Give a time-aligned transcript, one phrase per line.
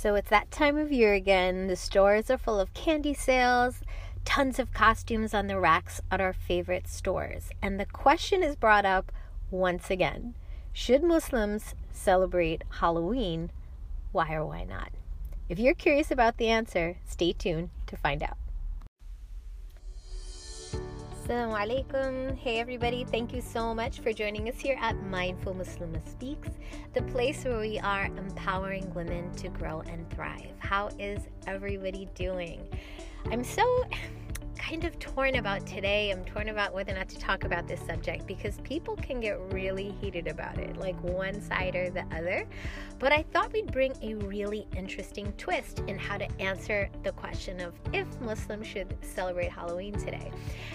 [0.00, 1.66] So it's that time of year again.
[1.66, 3.82] The stores are full of candy sales,
[4.24, 7.50] tons of costumes on the racks at our favorite stores.
[7.60, 9.12] And the question is brought up
[9.50, 10.36] once again
[10.72, 13.50] Should Muslims celebrate Halloween?
[14.10, 14.90] Why or why not?
[15.50, 18.38] If you're curious about the answer, stay tuned to find out.
[21.30, 22.36] Assalamu alaikum.
[22.36, 26.48] Hey everybody, thank you so much for joining us here at Mindful Muslima Speaks,
[26.92, 30.50] the place where we are empowering women to grow and thrive.
[30.58, 32.68] How is everybody doing?
[33.30, 33.62] I'm so
[34.60, 36.10] kind of torn about today.
[36.10, 39.40] I'm torn about whether or not to talk about this subject because people can get
[39.52, 42.46] really heated about it, like one side or the other.
[42.98, 47.58] But I thought we'd bring a really interesting twist in how to answer the question
[47.60, 50.30] of if Muslims should celebrate Halloween today.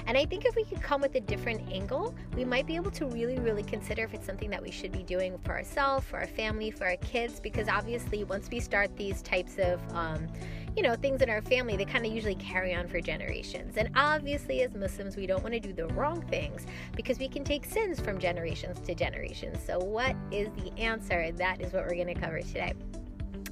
[0.07, 2.91] And I think if we could come with a different angle, we might be able
[2.91, 6.17] to really, really consider if it's something that we should be doing for ourselves, for
[6.17, 10.27] our family, for our kids, because obviously once we start these types of um,
[10.75, 13.77] you know, things in our family, they kind of usually carry on for generations.
[13.77, 17.43] And obviously, as Muslims, we don't want to do the wrong things because we can
[17.43, 19.57] take sins from generations to generations.
[19.65, 21.31] So, what is the answer?
[21.31, 22.73] That is what we're going to cover today.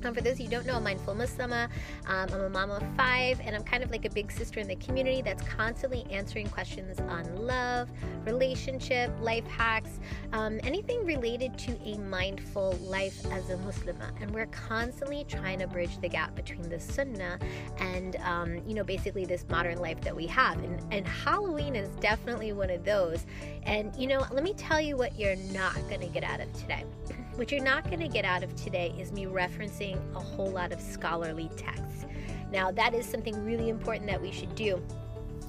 [0.04, 1.70] Um, for those who don't know, I'm Mindful Muslima.
[2.08, 4.68] Um, I'm a mom of five, and I'm kind of like a big sister in
[4.68, 7.90] the community that's constantly answering questions on love,
[8.26, 10.00] relationship, life hacks,
[10.34, 14.12] um, anything related to a mindful life as a Muslima.
[14.22, 17.40] And we're constantly trying to bridge the gap between the Sunnah
[17.78, 20.62] and, um, you know, basically this modern life that we have.
[20.62, 23.26] And, and Halloween is definitely one of those.
[23.64, 26.52] And, you know, let me tell you what you're not going to get out of
[26.54, 26.84] today.
[27.36, 30.72] What you're not going to get out of today is me referencing a whole lot
[30.72, 32.06] of scholarly texts.
[32.52, 34.80] Now, that is something really important that we should do.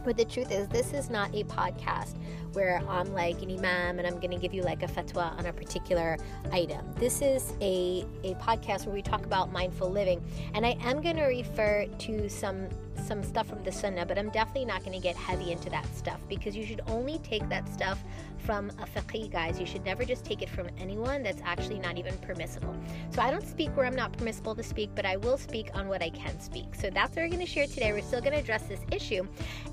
[0.03, 2.15] But the truth is, this is not a podcast
[2.55, 5.45] where I'm like an imam and I'm going to give you like a fatwa on
[5.45, 6.17] a particular
[6.53, 6.87] item.
[6.95, 10.23] This is a, a podcast where we talk about mindful living.
[10.55, 12.69] And I am going to refer to some
[13.05, 15.87] some stuff from the sunnah, but I'm definitely not going to get heavy into that
[15.95, 18.03] stuff because you should only take that stuff
[18.39, 19.61] from a faqih, guys.
[19.61, 22.75] You should never just take it from anyone that's actually not even permissible.
[23.11, 25.89] So I don't speak where I'm not permissible to speak, but I will speak on
[25.89, 26.75] what I can speak.
[26.75, 27.93] So that's what we're going to share today.
[27.93, 29.27] We're still going to address this issue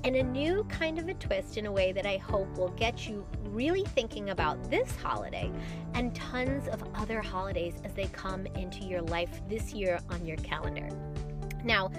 [0.04, 3.08] in a new kind of a twist in a way that I hope will get
[3.08, 5.50] you really thinking about this holiday
[5.94, 10.36] and tons of other holidays as they come into your life this year on your
[10.38, 10.88] calendar.
[11.64, 11.90] Now,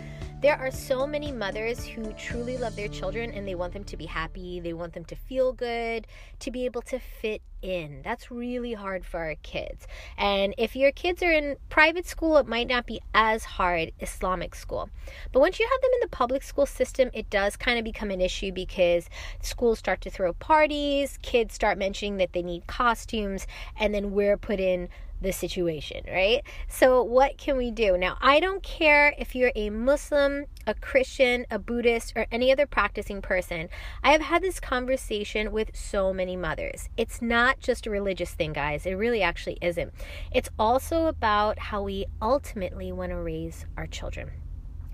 [0.43, 3.95] there are so many mothers who truly love their children and they want them to
[3.95, 6.05] be happy, they want them to feel good,
[6.39, 8.01] to be able to fit in.
[8.03, 9.87] That's really hard for our kids.
[10.17, 14.53] And if your kids are in private school, it might not be as hard Islamic
[14.53, 14.89] school.
[15.31, 18.11] But once you have them in the public school system, it does kind of become
[18.11, 19.09] an issue because
[19.41, 23.47] schools start to throw parties, kids start mentioning that they need costumes,
[23.79, 24.89] and then we're put in
[25.23, 26.41] the situation, right?
[26.67, 27.97] So, what can we do?
[27.97, 32.67] Now, I don't care if you're a Muslim, a Christian, a Buddhist, or any other
[32.67, 33.69] practicing person.
[34.03, 36.89] I have had this conversation with so many mothers.
[36.97, 38.85] It's not just a religious thing, guys.
[38.85, 39.91] It really actually isn't.
[40.31, 44.31] It's also about how we ultimately want to raise our children.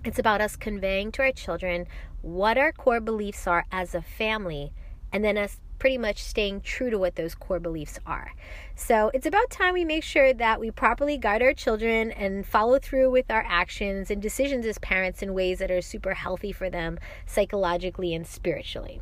[0.04, 1.86] It's about us conveying to our children
[2.22, 4.72] what our core beliefs are as a family
[5.12, 8.32] and then us pretty much staying true to what those core beliefs are.
[8.76, 12.78] So it's about time we make sure that we properly guide our children and follow
[12.78, 16.70] through with our actions and decisions as parents in ways that are super healthy for
[16.70, 19.00] them psychologically and spiritually.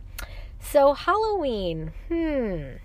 [0.61, 2.79] So, Halloween, hmm,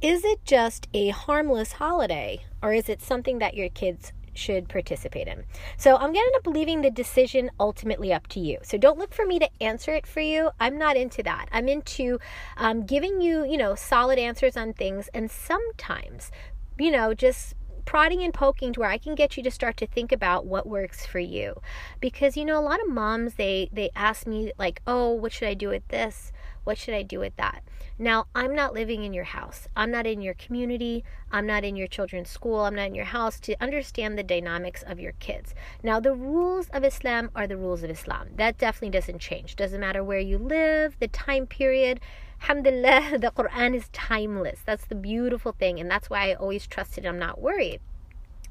[0.00, 5.28] is it just a harmless holiday or is it something that your kids should participate
[5.28, 5.44] in.
[5.76, 8.58] So I'm going to end up leaving the decision ultimately up to you.
[8.62, 10.50] So don't look for me to answer it for you.
[10.60, 11.46] I'm not into that.
[11.52, 12.18] I'm into
[12.56, 16.30] um, giving you, you know, solid answers on things and sometimes,
[16.78, 19.86] you know, just prodding and poking to where I can get you to start to
[19.86, 21.60] think about what works for you.
[22.00, 25.48] Because you know, a lot of moms they they ask me like, "Oh, what should
[25.48, 26.32] I do with this?
[26.64, 27.62] What should I do with that?"
[27.98, 29.68] Now, I'm not living in your house.
[29.76, 31.04] I'm not in your community.
[31.30, 32.60] I'm not in your children's school.
[32.60, 35.54] I'm not in your house to understand the dynamics of your kids.
[35.80, 38.30] Now, the rules of Islam are the rules of Islam.
[38.34, 39.54] That definitely doesn't change.
[39.54, 42.00] Doesn't matter where you live, the time period.
[42.42, 44.60] Alhamdulillah, the Quran is timeless.
[44.66, 45.78] That's the beautiful thing.
[45.78, 47.06] And that's why I always trust it.
[47.06, 47.80] I'm not worried.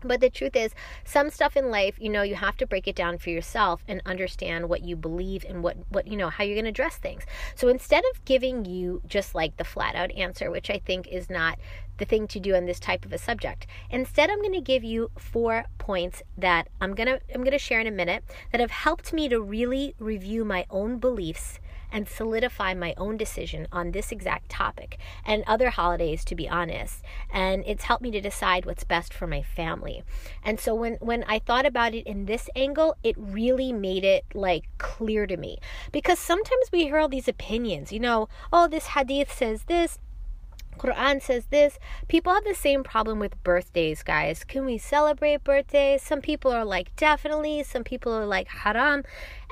[0.04, 0.74] But the truth is,
[1.04, 4.02] some stuff in life, you know, you have to break it down for yourself and
[4.06, 7.24] understand what you believe and what, what you know, how you're going to address things.
[7.56, 11.30] So instead of giving you just like the flat out answer, which I think is
[11.30, 11.60] not
[11.98, 14.84] the thing to do on this type of a subject, instead I'm going to give
[14.84, 18.62] you four points that I'm going to I'm going to share in a minute that
[18.62, 21.60] have helped me to really review my own beliefs
[21.94, 27.04] and solidify my own decision on this exact topic and other holidays, to be honest.
[27.32, 30.04] And it's helped me to decide what's best for my family.
[30.44, 34.26] And so when, when I thought about it in this angle, it really made it
[34.34, 35.60] like clear to me.
[35.92, 40.00] Because sometimes we hear all these opinions, you know, oh, this hadith says this,
[40.78, 41.80] Quran says this.
[42.08, 44.44] People have the same problem with birthdays, guys.
[44.44, 46.02] Can we celebrate birthdays?
[46.02, 47.64] Some people are like, definitely.
[47.64, 49.04] Some people are like, haram.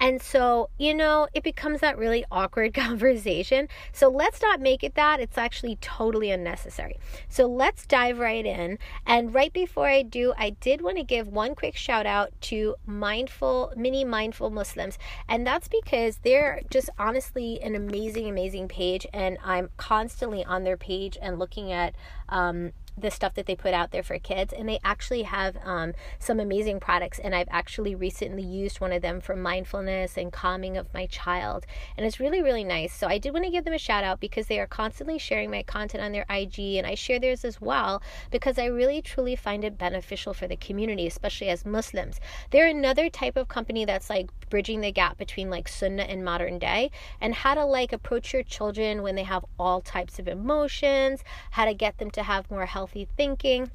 [0.01, 3.67] And so, you know, it becomes that really awkward conversation.
[3.93, 5.19] So let's not make it that.
[5.19, 6.97] It's actually totally unnecessary.
[7.29, 8.79] So let's dive right in.
[9.05, 12.75] And right before I do, I did want to give one quick shout out to
[12.87, 14.97] mindful, mini mindful Muslims.
[15.29, 19.05] And that's because they're just honestly an amazing, amazing page.
[19.13, 21.93] And I'm constantly on their page and looking at
[22.27, 25.93] um, the stuff that they put out there for kids and they actually have um,
[26.19, 30.77] some amazing products and i've actually recently used one of them for mindfulness and calming
[30.77, 31.65] of my child
[31.97, 32.93] and it's really really nice.
[32.93, 35.49] So i did want to give them a shout out because they are constantly sharing
[35.49, 39.35] my content on their ig and i share theirs as well because i really truly
[39.35, 42.19] find it beneficial for the community especially as muslims.
[42.49, 46.59] They're another type of company that's like bridging the gap between like sunnah and modern
[46.59, 51.23] day and how to like approach your children when they have all types of emotions
[51.51, 53.69] how to get them to have more health healthy thinking.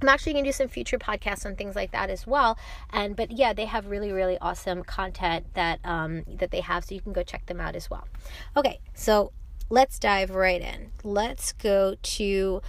[0.00, 2.56] I'm actually going to do some future podcasts on things like that as well.
[2.90, 6.94] And but yeah, they have really really awesome content that um, that they have, so
[6.94, 8.08] you can go check them out as well.
[8.56, 9.32] Okay, so
[9.68, 10.92] let's dive right in.
[11.04, 12.62] Let's go to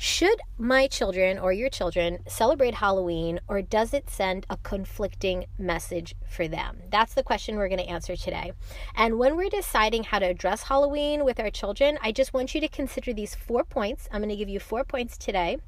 [0.00, 6.14] should my children or your children celebrate Halloween or does it send a conflicting message
[6.30, 6.78] for them?
[6.88, 8.52] That's the question we're going to answer today.
[8.94, 12.60] And when we're deciding how to address Halloween with our children, I just want you
[12.60, 14.08] to consider these four points.
[14.12, 15.58] I'm going to give you four points today.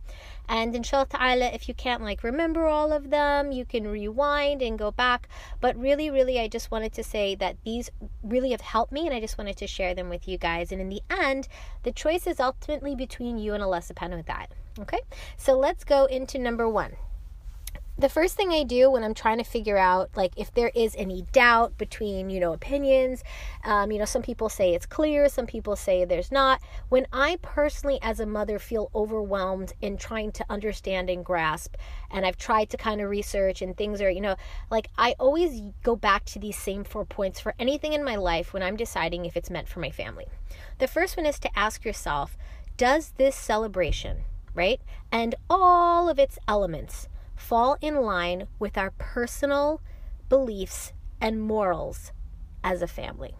[0.50, 4.76] And inshallah ta'ala, if you can't like remember all of them, you can rewind and
[4.76, 5.28] go back.
[5.60, 7.88] But really, really, I just wanted to say that these
[8.24, 10.72] really have helped me and I just wanted to share them with you guys.
[10.72, 11.46] And in the end,
[11.84, 14.48] the choice is ultimately between you and Allah subhanahu wa ta'ala.
[14.80, 15.00] Okay,
[15.36, 16.96] so let's go into number one
[18.00, 20.96] the first thing I do when I'm trying to figure out, like, if there is
[20.96, 23.22] any doubt between, you know, opinions,
[23.64, 26.62] um, you know, some people say it's clear, some people say there's not.
[26.88, 31.76] When I personally, as a mother, feel overwhelmed in trying to understand and grasp,
[32.10, 34.36] and I've tried to kind of research and things are, you know,
[34.70, 38.54] like, I always go back to these same four points for anything in my life
[38.54, 40.26] when I'm deciding if it's meant for my family.
[40.78, 42.38] The first one is to ask yourself,
[42.78, 44.22] does this celebration,
[44.54, 44.80] right,
[45.12, 47.09] and all of its elements,
[47.40, 49.80] fall in line with our personal
[50.28, 52.12] beliefs and morals
[52.62, 53.34] as a family.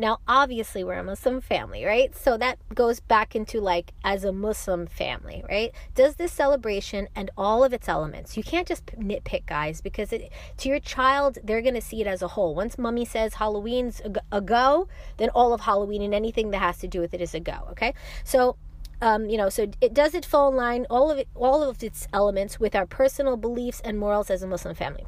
[0.00, 2.16] Now, obviously, we're a Muslim family, right?
[2.16, 5.72] So that goes back into like as a Muslim family, right?
[5.96, 10.30] Does this celebration and all of its elements, you can't just nitpick, guys, because it,
[10.58, 12.54] to your child, they're going to see it as a whole.
[12.54, 14.00] Once mommy says Halloween's
[14.30, 14.86] a go,
[15.16, 17.66] then all of Halloween and anything that has to do with it is a go,
[17.72, 17.92] okay?
[18.22, 18.56] So
[19.00, 21.82] um, you know, so it does it fall in line all of it, all of
[21.82, 25.04] its elements with our personal beliefs and morals as a Muslim family.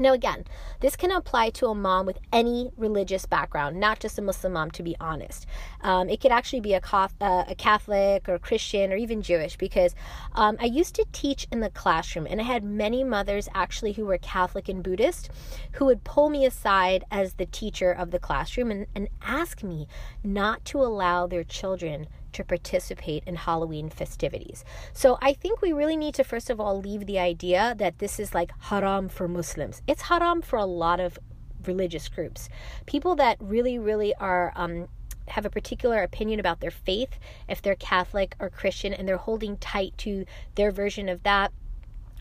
[0.00, 0.44] Now, again,
[0.80, 4.70] this can apply to a mom with any religious background, not just a Muslim mom,
[4.72, 5.46] to be honest.
[5.80, 7.08] Um, it could actually be a, uh,
[7.48, 9.96] a, Catholic or Christian or even Jewish because
[10.34, 14.06] um, I used to teach in the classroom and I had many mothers actually who
[14.06, 15.30] were Catholic and Buddhist
[15.72, 19.88] who would pull me aside as the teacher of the classroom and, and ask me
[20.22, 24.64] not to allow their children to participate in Halloween festivities.
[24.92, 28.18] So I think we really need to, first of all, leave the idea that this
[28.18, 29.82] is like haram for Muslims.
[29.86, 31.18] It's haram for a lot of
[31.64, 32.48] religious groups.
[32.86, 34.52] People that really, really are.
[34.56, 34.88] Um,
[35.32, 37.18] have a particular opinion about their faith,
[37.50, 41.52] if they're Catholic or Christian, and they're holding tight to their version of that,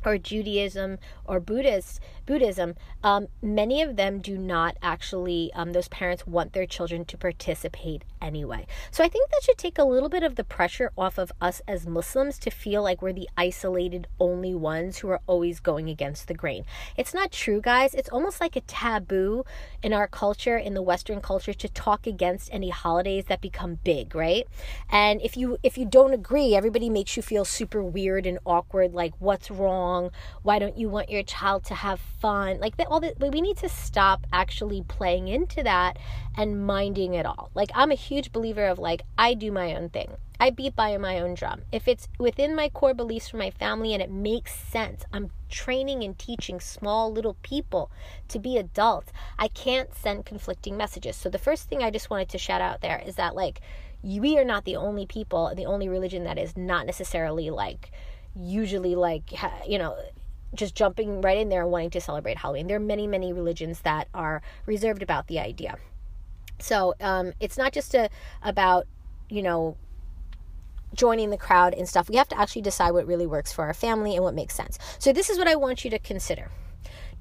[0.06, 5.52] or Judaism or Buddhist Buddhism, um, many of them do not actually.
[5.56, 8.68] Um, those parents want their children to participate anyway.
[8.92, 11.62] So I think that should take a little bit of the pressure off of us
[11.68, 16.28] as Muslims to feel like we're the isolated only ones who are always going against
[16.28, 16.66] the grain.
[16.98, 17.94] It's not true, guys.
[17.94, 19.46] It's almost like a taboo
[19.82, 24.16] in our culture, in the Western culture, to talk against any holidays that become big,
[24.16, 24.46] right?
[24.90, 28.94] And if you if you don't agree, everybody makes you feel super weird and awkward.
[28.94, 29.87] Like, what's wrong?
[30.44, 32.60] Why don't you want your child to have fun?
[32.60, 32.88] Like that.
[32.88, 33.20] All that.
[33.20, 35.98] We need to stop actually playing into that
[36.36, 37.50] and minding it all.
[37.54, 40.18] Like I'm a huge believer of like I do my own thing.
[40.40, 41.64] I beat by my own drum.
[41.72, 46.04] If it's within my core beliefs for my family and it makes sense, I'm training
[46.04, 47.90] and teaching small little people
[48.28, 49.12] to be adults.
[49.40, 51.16] I can't send conflicting messages.
[51.16, 53.62] So the first thing I just wanted to shout out there is that like
[54.04, 57.92] we are not the only people, the only religion that is not necessarily like
[58.40, 59.34] usually like
[59.68, 59.98] you know
[60.56, 62.68] just jumping right in there and wanting to celebrate Halloween.
[62.68, 65.78] There are many, many religions that are reserved about the idea.
[66.60, 68.10] So um, it's not just a,
[68.42, 68.88] about,
[69.30, 69.78] you know,
[70.94, 72.10] joining the crowd and stuff.
[72.10, 74.80] We have to actually decide what really works for our family and what makes sense.
[75.00, 76.50] So this is what I want you to consider.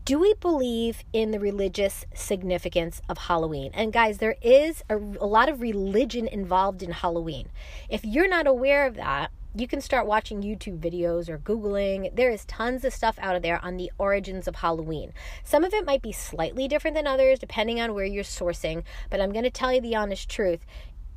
[0.04, 3.72] Do we believe in the religious significance of Halloween?
[3.74, 7.48] And guys, there is a, a lot of religion involved in Halloween.
[7.88, 12.14] If you're not aware of that, you can start watching YouTube videos or Googling.
[12.14, 15.14] There is tons of stuff out of there on the origins of Halloween.
[15.44, 19.18] Some of it might be slightly different than others, depending on where you're sourcing, but
[19.18, 20.66] I'm going to tell you the honest truth.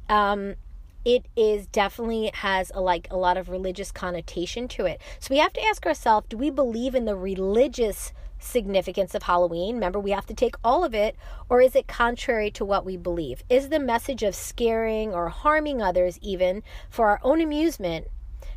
[0.07, 0.55] Um,
[1.03, 5.01] it is definitely has a like a lot of religious connotation to it.
[5.19, 9.75] So we have to ask ourselves, do we believe in the religious significance of Halloween?
[9.75, 11.17] Remember, we have to take all of it,
[11.49, 13.43] or is it contrary to what we believe?
[13.49, 18.07] Is the message of scaring or harming others even for our own amusement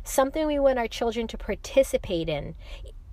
[0.03, 2.55] something we want our children to participate in,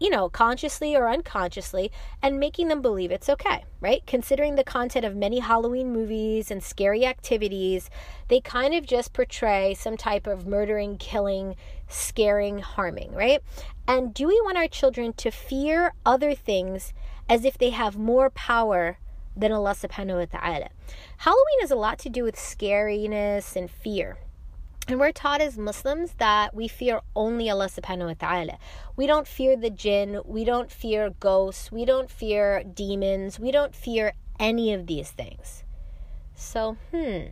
[0.01, 1.93] you know, consciously or unconsciously,
[2.23, 4.03] and making them believe it's okay, right?
[4.07, 7.91] Considering the content of many Halloween movies and scary activities,
[8.29, 11.55] they kind of just portray some type of murdering, killing,
[11.87, 13.41] scaring, harming, right?
[13.87, 16.95] And do we want our children to fear other things
[17.29, 18.99] as if they have more power
[19.37, 20.69] than Allah subhanahu wa ta'ala?
[21.19, 24.19] Halloween has a lot to do with scariness and fear
[24.91, 28.59] and we're taught as Muslims that we fear only Allah subhanahu wa ta'ala.
[28.97, 33.73] We don't fear the jinn, we don't fear ghosts, we don't fear demons, we don't
[33.73, 35.63] fear any of these things.
[36.35, 37.27] So, hmm,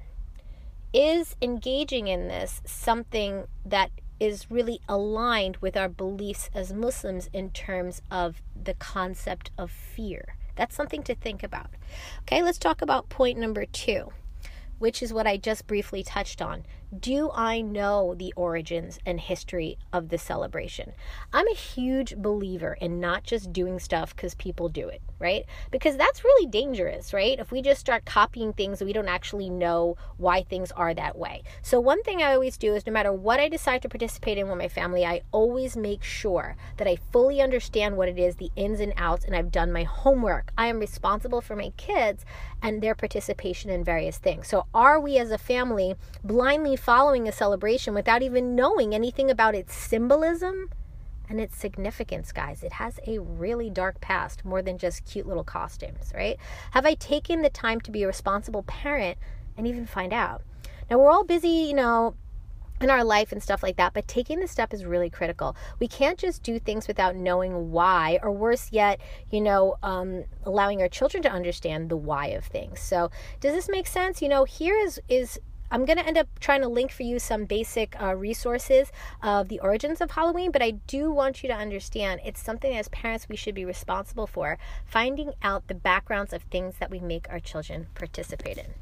[0.92, 7.50] is engaging in this something that is really aligned with our beliefs as Muslims in
[7.50, 10.36] terms of the concept of fear?
[10.54, 11.70] That's something to think about.
[12.20, 14.10] Okay, let's talk about point number two,
[14.78, 16.64] which is what I just briefly touched on
[16.96, 20.92] do I know the origins and history of the celebration?
[21.34, 25.44] I'm a huge believer in not just doing stuff because people do it, right?
[25.70, 27.38] Because that's really dangerous, right?
[27.38, 31.42] If we just start copying things, we don't actually know why things are that way.
[31.60, 34.48] So, one thing I always do is no matter what I decide to participate in
[34.48, 38.50] with my family, I always make sure that I fully understand what it is, the
[38.56, 40.52] ins and outs, and I've done my homework.
[40.56, 42.24] I am responsible for my kids
[42.62, 44.48] and their participation in various things.
[44.48, 49.54] So, are we as a family blindly following a celebration without even knowing anything about
[49.54, 50.70] its symbolism
[51.28, 52.62] and its significance, guys.
[52.62, 56.38] It has a really dark past more than just cute little costumes, right?
[56.70, 59.18] Have I taken the time to be a responsible parent
[59.56, 60.42] and even find out?
[60.90, 62.14] Now, we're all busy, you know,
[62.80, 65.56] in our life and stuff like that, but taking the step is really critical.
[65.80, 70.80] We can't just do things without knowing why, or worse yet, you know, um, allowing
[70.80, 72.80] our children to understand the why of things.
[72.80, 74.22] So, does this make sense?
[74.22, 77.18] You know, here is is I'm going to end up trying to link for you
[77.18, 78.90] some basic uh, resources
[79.22, 82.88] of the origins of Halloween, but I do want you to understand it's something as
[82.88, 87.28] parents we should be responsible for finding out the backgrounds of things that we make
[87.28, 88.74] our children participate in.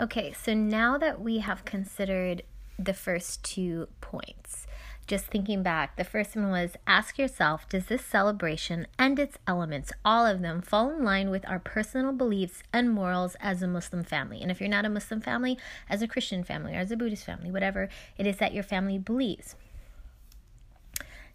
[0.00, 2.42] Okay, so now that we have considered
[2.78, 4.67] the first two points,
[5.08, 9.90] just thinking back, the first one was ask yourself Does this celebration and its elements,
[10.04, 14.04] all of them, fall in line with our personal beliefs and morals as a Muslim
[14.04, 14.42] family?
[14.42, 17.24] And if you're not a Muslim family, as a Christian family or as a Buddhist
[17.24, 17.88] family, whatever
[18.18, 19.56] it is that your family believes.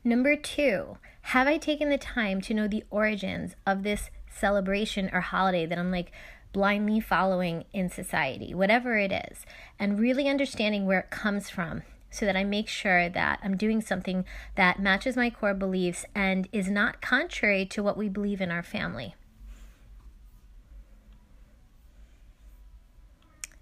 [0.04, 5.22] Number two, have I taken the time to know the origins of this celebration or
[5.22, 6.12] holiday that I'm like
[6.52, 9.46] blindly following in society, whatever it is,
[9.80, 11.82] and really understanding where it comes from
[12.14, 14.24] so that I make sure that I'm doing something
[14.56, 18.62] that matches my core beliefs and is not contrary to what we believe in our
[18.62, 19.16] family.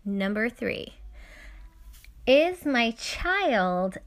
[0.04, 0.96] Number three,
[2.28, 4.00] is my child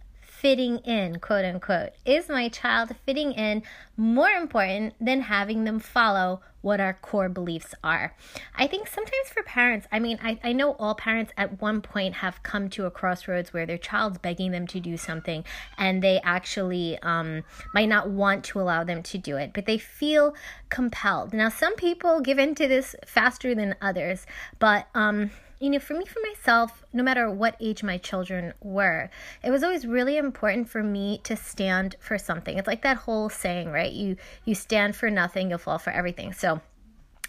[0.44, 1.92] fitting in, quote unquote?
[2.04, 3.62] Is my child fitting in
[3.96, 8.14] more important than having them follow what our core beliefs are?
[8.54, 12.16] I think sometimes for parents, I mean, I, I know all parents at one point
[12.16, 15.46] have come to a crossroads where their child's begging them to do something
[15.78, 19.78] and they actually um, might not want to allow them to do it, but they
[19.78, 20.34] feel
[20.68, 21.32] compelled.
[21.32, 24.26] Now, some people give in to this faster than others,
[24.58, 25.30] but um,
[25.64, 29.08] you know, for me, for myself, no matter what age my children were,
[29.42, 32.58] it was always really important for me to stand for something.
[32.58, 33.90] It's like that whole saying, right?
[33.90, 36.34] You you stand for nothing, you'll fall for everything.
[36.34, 36.60] So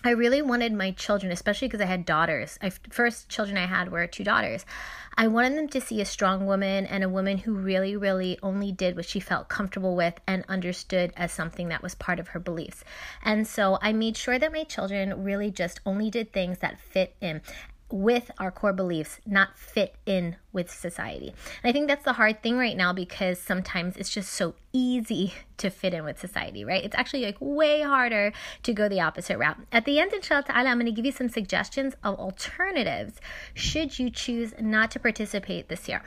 [0.04, 2.60] I really wanted my children, especially because I had daughters.
[2.62, 4.66] I first children I had were two daughters.
[5.18, 8.74] I wanted them to see a strong woman and a woman who really, really only
[8.74, 12.40] did what she felt comfortable with and understood as something that was part of her
[12.42, 12.84] beliefs.
[13.24, 17.16] And so I made sure that my children really just only did things that fit
[17.22, 17.42] in
[17.92, 21.34] with our core beliefs, not fit in with society.
[21.64, 25.34] And I think that's the hard thing right now because sometimes it's just so easy
[25.58, 26.84] to fit in with society, right?
[26.84, 29.58] It's actually like way harder to go the opposite route.
[29.72, 33.20] At the end, inshallah ta'ala, I'm going to give you some suggestions of alternatives
[33.54, 36.02] should you choose not to participate this year.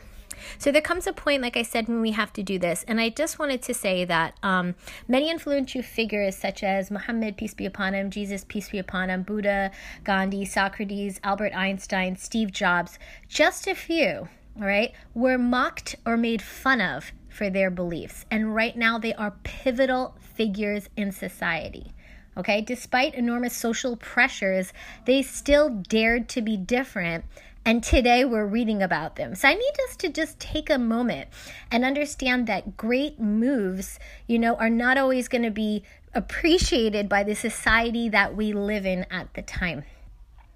[0.59, 2.85] So there comes a point, like I said, when we have to do this.
[2.89, 4.75] And I just wanted to say that um,
[5.07, 9.23] many influential figures, such as Muhammad, peace be upon him, Jesus, peace be upon him,
[9.23, 9.71] Buddha,
[10.05, 16.43] Gandhi, Socrates, Albert Einstein, Steve Jobs, just a few, all right, were mocked or made
[16.43, 18.25] fun of for their beliefs.
[18.31, 21.93] And right now, they are pivotal figures in society.
[22.37, 24.73] Okay, despite enormous social pressures,
[25.07, 27.25] they still dared to be different
[27.65, 29.35] and today we're reading about them.
[29.35, 31.29] So I need us to just take a moment
[31.71, 35.85] and understand that great moves, you know, are not always going to be
[36.15, 39.85] appreciated by the society that we live in at the time.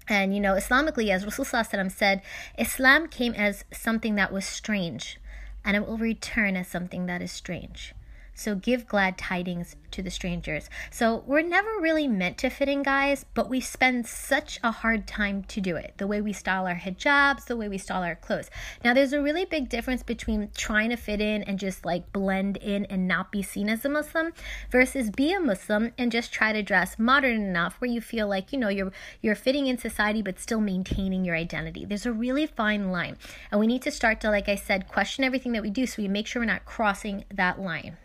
[0.07, 2.21] And you know, Islamically, as Rasulullah said,
[2.57, 5.19] Islam came as something that was strange,
[5.63, 7.93] and it will return as something that is strange.
[8.35, 10.69] So give glad tidings to the strangers.
[10.91, 15.07] So we're never really meant to fit in, guys, but we spend such a hard
[15.07, 15.93] time to do it.
[15.97, 18.49] The way we style our hijabs, the way we style our clothes.
[18.83, 22.57] Now, there's a really big difference between trying to fit in and just like blend
[22.57, 24.33] in and not be seen as a Muslim
[24.71, 28.51] versus be a Muslim and just try to dress modern enough where you feel like,
[28.51, 31.85] you know, you're you're fitting in society but still maintaining your identity.
[31.85, 33.17] There's a really fine line.
[33.51, 36.01] And we need to start to like I said, question everything that we do so
[36.01, 37.97] we make sure we're not crossing that line.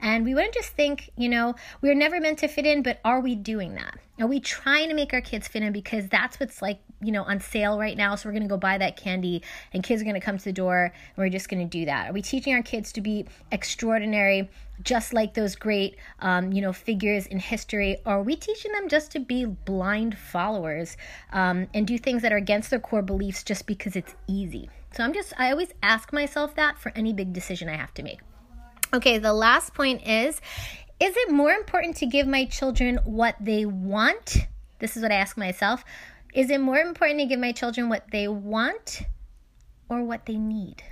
[0.00, 3.20] And we wouldn't just think, you know, we're never meant to fit in, but are
[3.20, 3.98] we doing that?
[4.20, 7.22] Are we trying to make our kids fit in because that's what's like, you know,
[7.22, 8.14] on sale right now?
[8.14, 10.44] So we're going to go buy that candy and kids are going to come to
[10.44, 12.10] the door and we're just going to do that.
[12.10, 14.50] Are we teaching our kids to be extraordinary,
[14.82, 17.96] just like those great, um, you know, figures in history?
[18.04, 20.98] Or are we teaching them just to be blind followers
[21.32, 24.68] um, and do things that are against their core beliefs just because it's easy?
[24.92, 28.02] So I'm just, I always ask myself that for any big decision I have to
[28.02, 28.20] make.
[28.92, 30.40] Okay, the last point is
[30.98, 34.36] Is it more important to give my children what they want?
[34.80, 35.84] This is what I ask myself.
[36.34, 39.02] Is it more important to give my children what they want
[39.88, 40.82] or what they need?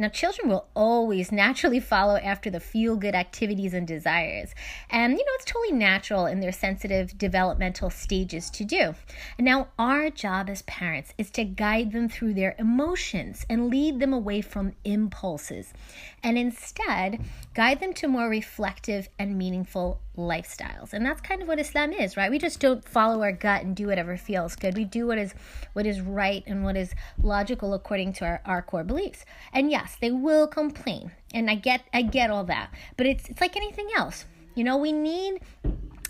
[0.00, 4.54] Now, children will always naturally follow after the feel good activities and desires.
[4.88, 8.94] And, you know, it's totally natural in their sensitive developmental stages to do.
[9.36, 14.00] And now, our job as parents is to guide them through their emotions and lead
[14.00, 15.74] them away from impulses.
[16.22, 17.20] And instead,
[17.52, 20.92] guide them to more reflective and meaningful lifestyles.
[20.92, 22.30] And that's kind of what Islam is, right?
[22.30, 24.76] We just don't follow our gut and do whatever feels good.
[24.76, 25.34] We do what is
[25.72, 29.24] what is right and what is logical according to our, our core beliefs.
[29.52, 31.12] And yes, they will complain.
[31.32, 32.70] And I get I get all that.
[32.96, 34.26] But it's it's like anything else.
[34.54, 35.40] You know, we need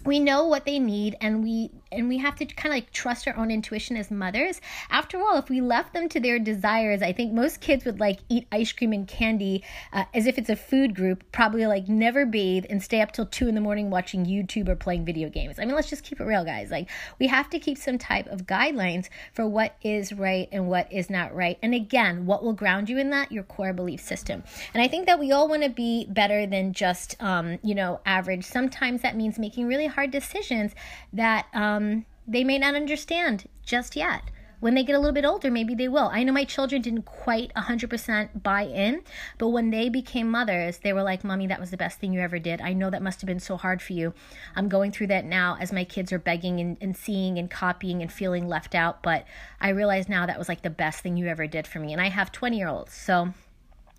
[0.04, 3.26] we know what they need and we and we have to kind of like trust
[3.26, 4.60] our own intuition as mothers.
[4.90, 8.20] After all, if we left them to their desires, I think most kids would like
[8.28, 12.24] eat ice cream and candy uh, as if it's a food group, probably like never
[12.26, 15.58] bathe and stay up till two in the morning watching YouTube or playing video games.
[15.58, 16.70] I mean, let's just keep it real, guys.
[16.70, 20.92] Like, we have to keep some type of guidelines for what is right and what
[20.92, 21.58] is not right.
[21.62, 23.32] And again, what will ground you in that?
[23.32, 24.42] Your core belief system.
[24.74, 28.00] And I think that we all want to be better than just, um, you know,
[28.06, 28.44] average.
[28.44, 30.74] Sometimes that means making really hard decisions
[31.12, 34.22] that, um, they may not understand just yet.
[34.60, 36.10] When they get a little bit older, maybe they will.
[36.12, 39.00] I know my children didn't quite 100% buy in,
[39.38, 42.20] but when they became mothers, they were like, Mommy, that was the best thing you
[42.20, 42.60] ever did.
[42.60, 44.12] I know that must have been so hard for you.
[44.54, 48.02] I'm going through that now as my kids are begging and, and seeing and copying
[48.02, 49.24] and feeling left out, but
[49.62, 51.92] I realize now that was like the best thing you ever did for me.
[51.92, 52.92] And I have 20 year olds.
[52.92, 53.32] So,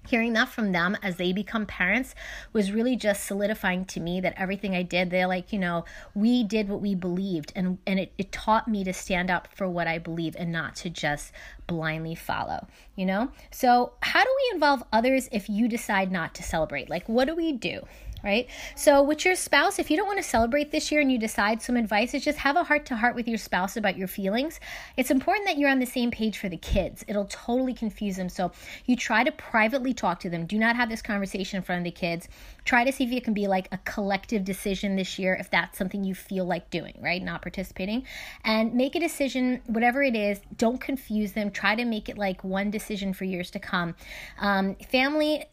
[0.08, 2.16] hearing that from them as they become parents
[2.54, 5.86] was really just solidifying to me that everything I did, they're like, you know,
[6.16, 9.70] we did what we believed and and it, it taught me to stand up for
[9.70, 11.32] what I believe and not to just
[11.68, 13.32] blindly follow, you know?
[13.52, 16.90] So how do we involve others if you decide not to celebrate?
[16.90, 17.82] Like what do we do?
[18.24, 18.48] Right?
[18.76, 21.62] So, with your spouse, if you don't want to celebrate this year and you decide
[21.62, 24.60] some advice is just have a heart to heart with your spouse about your feelings.
[24.98, 27.04] It's important that you're on the same page for the kids.
[27.08, 28.30] It'll totally confuse them.
[28.30, 28.52] So,
[28.86, 30.46] you try to privately talk to them.
[30.46, 32.28] Do not have this conversation in front of the kids.
[32.66, 35.78] Try to see if it can be like a collective decision this year if that's
[35.78, 37.22] something you feel like doing, right?
[37.22, 38.06] Not participating.
[38.44, 40.40] And make a decision, whatever it is.
[40.58, 41.52] Don't confuse them.
[41.52, 43.96] Try to make it like one decision for years to come.
[44.40, 45.46] Um, family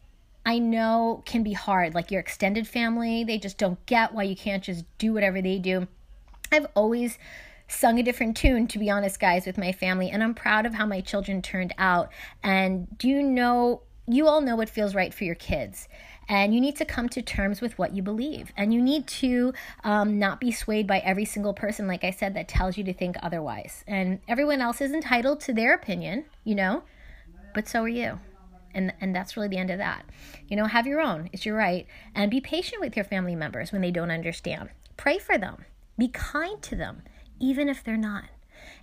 [0.45, 1.93] I know can be hard.
[1.93, 5.59] Like your extended family, they just don't get why you can't just do whatever they
[5.59, 5.87] do.
[6.51, 7.17] I've always
[7.67, 10.73] sung a different tune, to be honest, guys, with my family, and I'm proud of
[10.73, 12.09] how my children turned out.
[12.41, 15.87] And do you know you all know what feels right for your kids.
[16.27, 18.51] And you need to come to terms with what you believe.
[18.57, 22.33] And you need to um, not be swayed by every single person, like I said,
[22.33, 23.83] that tells you to think otherwise.
[23.87, 26.83] And everyone else is entitled to their opinion, you know,
[27.53, 28.19] but so are you.
[28.79, 30.05] And, and that's really the end of that.
[30.47, 31.85] You know, have your own, it's your right.
[32.15, 34.69] And be patient with your family members when they don't understand.
[34.95, 35.65] Pray for them,
[35.97, 37.01] be kind to them,
[37.41, 38.23] even if they're not.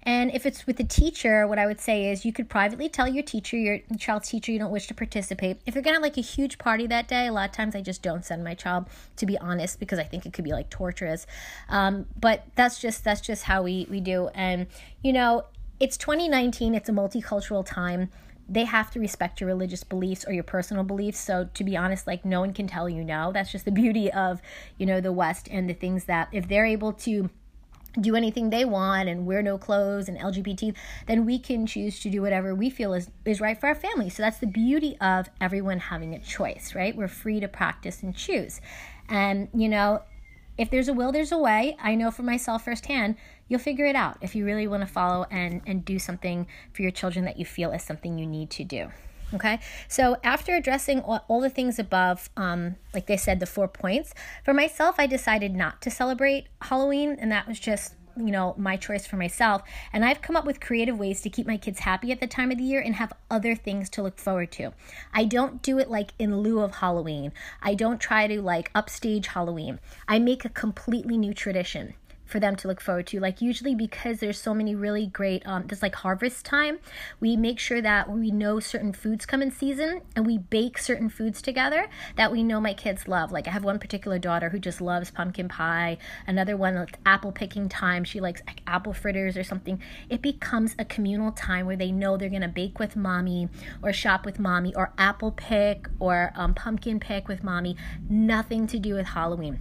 [0.03, 3.09] And if it's with a teacher, what I would say is you could privately tell
[3.09, 5.63] your teacher, your child's teacher, you don't wish to participate.
[5.65, 8.03] If you're gonna like a huge party that day, a lot of times I just
[8.03, 11.27] don't send my child, to be honest, because I think it could be like torturous.
[11.71, 14.29] Um, but that's just that's just how we we do.
[14.35, 14.67] And
[15.03, 15.45] you know,
[15.81, 16.75] it's 2019.
[16.75, 18.11] It's a multicultural time
[18.49, 22.07] they have to respect your religious beliefs or your personal beliefs so to be honest
[22.07, 24.41] like no one can tell you no that's just the beauty of
[24.79, 27.29] you know the west and the things that if they're able to
[28.01, 30.75] do anything they want and wear no clothes and LGBT,
[31.07, 34.11] then we can choose to do whatever we feel is, is right for our family.
[34.11, 36.95] So that's the beauty of everyone having a choice, right?
[36.95, 38.61] We're free to practice and choose.
[39.09, 40.03] And, you know,
[40.59, 41.77] if there's a will, there's a way.
[41.83, 43.17] I know for myself firsthand,
[43.49, 46.83] you'll figure it out if you really want to follow and, and do something for
[46.83, 48.91] your children that you feel is something you need to do.
[49.35, 53.67] Okay, so after addressing all, all the things above, um, like they said, the four
[53.67, 58.55] points, for myself, I decided not to celebrate Halloween, and that was just you know
[58.57, 59.63] my choice for myself.
[59.93, 62.51] And i've come up with creative ways to keep my kids happy at the time
[62.51, 64.73] of the year and have other things to look forward to.
[65.13, 67.33] I don't do it like in lieu of halloween.
[67.63, 69.81] I don't try to like upstage halloween.
[70.09, 71.95] I make a completely new tradition
[72.27, 73.21] for them to look forward to.
[73.21, 76.79] Like usually because there's so many really great um there's like harvest time,
[77.21, 81.09] we make sure that we know certain foods come in season and we bake certain
[81.09, 83.33] foods together that we know my kids love.
[83.33, 87.33] Like I have one particular daughter who just loves pumpkin pie, another one it's apple
[87.33, 89.81] picking time, she likes like, apple fritters or something.
[90.11, 93.49] It becomes a communal time where they know they're going to bake with mommy
[93.83, 97.77] or shop with mommy or apple pick or um, pumpkin pick with mommy.
[98.09, 99.61] Nothing to do with Halloween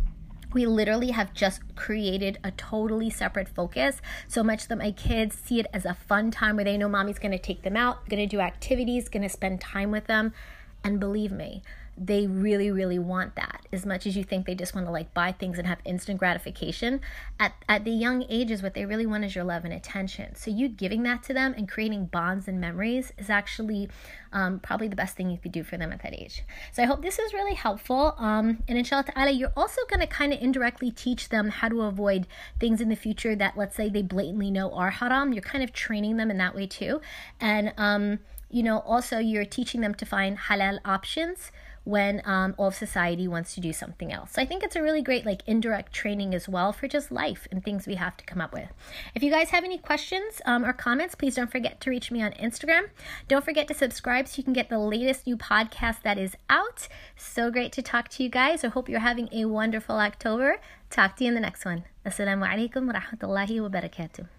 [0.56, 5.60] we literally have just created a totally separate focus so much that my kids see
[5.60, 8.22] it as a fun time where they know mommy's going to take them out, going
[8.22, 10.34] to do activities, going to spend time with them.
[10.82, 11.62] And believe me,
[11.98, 13.66] they really really want that.
[13.72, 16.20] As much as you think they just want to like buy things and have instant
[16.20, 17.02] gratification
[17.40, 20.36] at, at the young ages what they really want is your love and attention.
[20.36, 23.90] So you giving that to them and creating bonds and memories is actually
[24.34, 26.44] um, probably the best thing you could do for them at that age.
[26.74, 30.08] So i hope this is really helpful um, and inshallah ta'ala you're also going to
[30.08, 32.28] kind of indirectly teach them how to avoid
[32.60, 35.32] things in the future that let's say they blatantly know are haram.
[35.34, 37.02] You're kind of training them in that way too.
[37.40, 41.52] And um, you know also you're teaching them to find halal options
[41.86, 44.34] when um, all of society wants to do something else.
[44.34, 47.48] So I think it's a really great like indirect training as well for just life
[47.52, 48.70] and things we have to come up with.
[49.14, 52.22] If you guys have any questions um, or comments, please don't forget to reach me
[52.22, 52.90] on Instagram.
[53.28, 56.88] Don't forget to subscribe so you can get the latest new podcast that is out.
[57.16, 58.64] So great to talk to you guys.
[58.64, 60.60] I hope you're having a wonderful October.
[60.90, 61.84] Talk to you in the next one.
[62.06, 64.35] Assalamu alaikum wa rahmatullahi wa barakatuh.